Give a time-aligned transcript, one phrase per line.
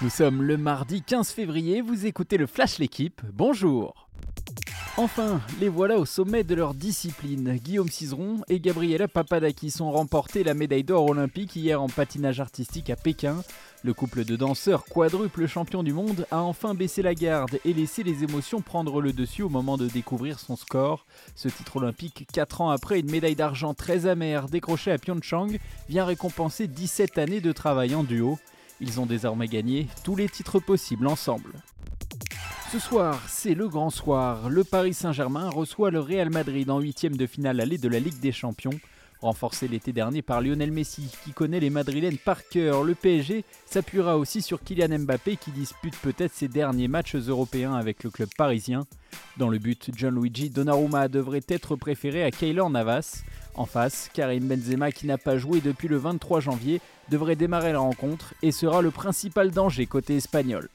[0.00, 4.08] Nous sommes le mardi 15 février, vous écoutez le Flash L'équipe, bonjour
[4.96, 7.56] Enfin, les voilà au sommet de leur discipline.
[7.56, 12.90] Guillaume Cizeron et Gabriela Papadakis ont remporté la médaille d'or olympique hier en patinage artistique
[12.90, 13.42] à Pékin.
[13.82, 18.04] Le couple de danseurs quadruple champion du monde a enfin baissé la garde et laissé
[18.04, 21.06] les émotions prendre le dessus au moment de découvrir son score.
[21.34, 25.58] Ce titre olympique, 4 ans après une médaille d'argent très amère décrochée à Pyeongchang,
[25.88, 28.38] vient récompenser 17 années de travail en duo.
[28.80, 31.52] Ils ont désormais gagné tous les titres possibles ensemble.
[32.70, 34.50] Ce soir, c'est le grand soir.
[34.50, 38.20] Le Paris Saint-Germain reçoit le Real Madrid en huitième de finale allée de la Ligue
[38.20, 38.78] des Champions.
[39.20, 44.16] Renforcé l'été dernier par Lionel Messi, qui connaît les Madrilènes par cœur, le PSG s'appuiera
[44.16, 48.86] aussi sur Kylian Mbappé, qui dispute peut-être ses derniers matchs européens avec le club parisien.
[49.36, 53.24] Dans le but, Gianluigi Donnarumma devrait être préféré à Keylor Navas.
[53.58, 57.80] En face, Karim Benzema, qui n'a pas joué depuis le 23 janvier, devrait démarrer la
[57.80, 60.68] rencontre et sera le principal danger côté espagnol.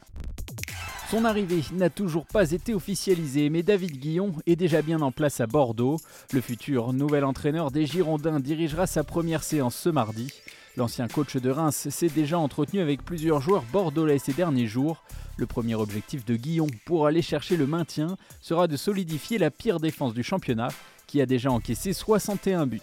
[1.09, 5.39] Son arrivée n'a toujours pas été officialisée, mais David Guillon est déjà bien en place
[5.39, 5.97] à Bordeaux.
[6.33, 10.33] Le futur nouvel entraîneur des Girondins dirigera sa première séance ce mardi.
[10.75, 15.03] L'ancien coach de Reims s'est déjà entretenu avec plusieurs joueurs bordelais ces derniers jours.
[15.37, 19.79] Le premier objectif de Guillon pour aller chercher le maintien sera de solidifier la pire
[19.79, 20.67] défense du championnat,
[21.07, 22.81] qui a déjà encaissé 61 buts.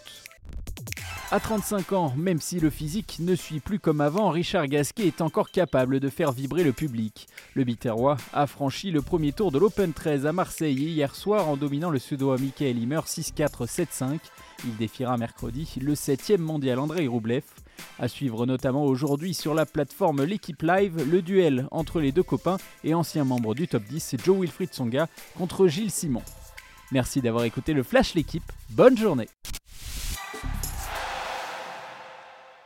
[1.32, 5.20] À 35 ans, même si le physique ne suit plus comme avant, Richard Gasquet est
[5.20, 7.28] encore capable de faire vibrer le public.
[7.54, 11.56] Le Biterrois a franchi le premier tour de l'Open 13 à Marseille hier soir en
[11.56, 14.18] dominant le suédois Michael Himmer 6-4-7-5.
[14.64, 17.44] Il défiera mercredi le 7e mondial Andrei Roublev.
[18.00, 22.56] À suivre notamment aujourd'hui sur la plateforme L'équipe live, le duel entre les deux copains
[22.82, 26.22] et anciens membres du top 10, Joe Wilfried Songa contre Gilles Simon.
[26.92, 29.28] Merci d'avoir écouté le Flash l'équipe, bonne journée